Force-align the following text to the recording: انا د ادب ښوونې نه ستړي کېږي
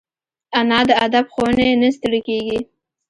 انا 0.59 0.79
د 0.89 0.91
ادب 1.05 1.25
ښوونې 1.33 1.67
نه 1.81 1.89
ستړي 1.95 2.19
کېږي 2.27 2.59